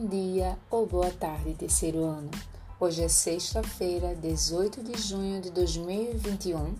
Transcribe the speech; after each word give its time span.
bom 0.00 0.06
dia 0.06 0.56
ou 0.70 0.86
boa 0.86 1.10
tarde, 1.10 1.52
terceiro 1.52 2.04
ano. 2.04 2.30
Hoje 2.78 3.02
é 3.02 3.08
sexta-feira, 3.08 4.14
18 4.14 4.82
de 4.82 4.98
junho 4.98 5.42
de 5.42 5.50
2021, 5.50 6.74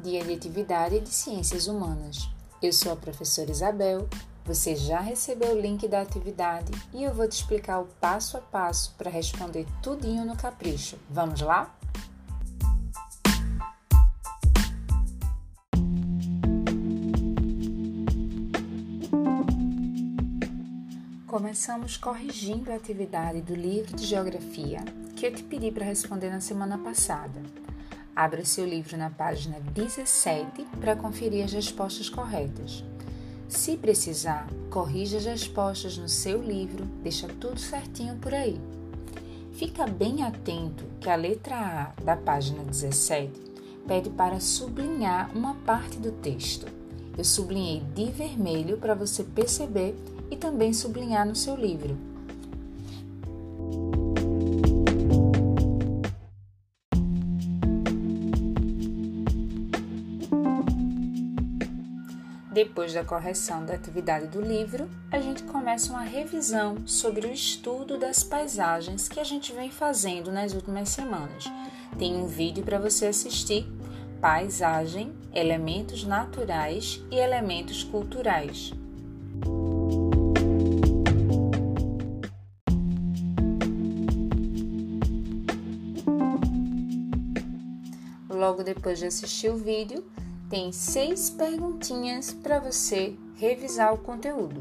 dia 0.00 0.24
de 0.24 0.32
atividade 0.32 0.98
de 0.98 1.08
ciências 1.08 1.68
humanas. 1.68 2.28
Eu 2.60 2.72
sou 2.72 2.92
a 2.92 2.96
professora 2.96 3.52
Isabel. 3.52 4.08
Você 4.44 4.74
já 4.74 4.98
recebeu 4.98 5.54
o 5.54 5.60
link 5.60 5.86
da 5.86 6.00
atividade 6.00 6.72
e 6.92 7.04
eu 7.04 7.14
vou 7.14 7.28
te 7.28 7.34
explicar 7.34 7.78
o 7.78 7.86
passo 8.00 8.36
a 8.36 8.40
passo 8.40 8.92
para 8.98 9.10
responder 9.10 9.64
tudinho 9.80 10.24
no 10.24 10.36
capricho. 10.36 10.98
Vamos 11.08 11.40
lá? 11.42 11.72
Começamos 21.36 21.98
corrigindo 21.98 22.72
a 22.72 22.76
atividade 22.76 23.42
do 23.42 23.54
livro 23.54 23.94
de 23.94 24.06
Geografia 24.06 24.82
que 25.14 25.26
eu 25.26 25.34
te 25.34 25.42
pedi 25.42 25.70
para 25.70 25.84
responder 25.84 26.30
na 26.30 26.40
semana 26.40 26.78
passada. 26.78 27.42
Abra 28.16 28.42
seu 28.42 28.64
livro 28.64 28.96
na 28.96 29.10
página 29.10 29.60
17 29.60 30.64
para 30.80 30.96
conferir 30.96 31.44
as 31.44 31.52
respostas 31.52 32.08
corretas. 32.08 32.82
Se 33.50 33.76
precisar, 33.76 34.48
corrija 34.70 35.18
as 35.18 35.26
respostas 35.26 35.98
no 35.98 36.08
seu 36.08 36.42
livro, 36.42 36.86
deixa 37.02 37.28
tudo 37.28 37.60
certinho 37.60 38.16
por 38.16 38.32
aí. 38.32 38.58
Fica 39.52 39.86
bem 39.86 40.22
atento 40.22 40.86
que 40.98 41.10
a 41.10 41.16
letra 41.16 41.54
A 41.54 42.02
da 42.02 42.16
página 42.16 42.64
17 42.64 43.30
pede 43.86 44.08
para 44.08 44.40
sublinhar 44.40 45.30
uma 45.36 45.54
parte 45.54 45.98
do 45.98 46.12
texto. 46.12 46.66
Eu 47.14 47.24
sublinhei 47.24 47.80
de 47.94 48.06
vermelho 48.06 48.78
para 48.78 48.94
você 48.94 49.22
perceber 49.22 49.94
e 50.30 50.36
também 50.36 50.72
sublinhar 50.72 51.26
no 51.26 51.34
seu 51.34 51.56
livro. 51.56 51.96
Depois 62.56 62.94
da 62.94 63.04
correção 63.04 63.66
da 63.66 63.74
atividade 63.74 64.28
do 64.28 64.40
livro, 64.40 64.88
a 65.12 65.18
gente 65.18 65.42
começa 65.42 65.90
uma 65.90 66.00
revisão 66.00 66.86
sobre 66.86 67.26
o 67.26 67.30
estudo 67.30 67.98
das 67.98 68.24
paisagens 68.24 69.10
que 69.10 69.20
a 69.20 69.24
gente 69.24 69.52
vem 69.52 69.70
fazendo 69.70 70.32
nas 70.32 70.54
últimas 70.54 70.88
semanas. 70.88 71.44
Tem 71.98 72.16
um 72.16 72.26
vídeo 72.26 72.64
para 72.64 72.78
você 72.78 73.08
assistir: 73.08 73.66
Paisagem, 74.22 75.12
elementos 75.34 76.04
naturais 76.04 77.04
e 77.10 77.16
elementos 77.16 77.84
culturais. 77.84 78.72
Logo 88.36 88.62
depois 88.62 88.98
de 88.98 89.06
assistir 89.06 89.48
o 89.48 89.56
vídeo, 89.56 90.04
tem 90.50 90.70
seis 90.70 91.30
perguntinhas 91.30 92.34
para 92.34 92.58
você 92.58 93.16
revisar 93.34 93.94
o 93.94 93.98
conteúdo. 93.98 94.60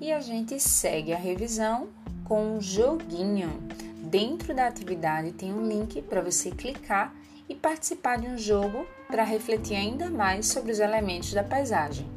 E 0.00 0.12
a 0.12 0.20
gente 0.20 0.60
segue 0.60 1.12
a 1.12 1.18
revisão 1.18 1.88
com 2.24 2.56
um 2.56 2.60
joguinho. 2.60 3.50
Dentro 4.00 4.54
da 4.54 4.68
atividade 4.68 5.32
tem 5.32 5.52
um 5.52 5.66
link 5.66 6.00
para 6.02 6.22
você 6.22 6.52
clicar 6.52 7.12
e 7.48 7.54
participar 7.56 8.18
de 8.18 8.28
um 8.28 8.38
jogo 8.38 8.86
para 9.08 9.24
refletir 9.24 9.74
ainda 9.74 10.08
mais 10.08 10.46
sobre 10.46 10.70
os 10.70 10.78
elementos 10.78 11.32
da 11.32 11.42
paisagem. 11.42 12.15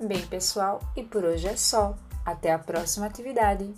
Bem, 0.00 0.26
pessoal, 0.26 0.80
e 0.96 1.02
por 1.02 1.24
hoje 1.24 1.46
é 1.46 1.56
só. 1.56 1.94
Até 2.24 2.52
a 2.52 2.58
próxima 2.58 3.04
atividade! 3.04 3.70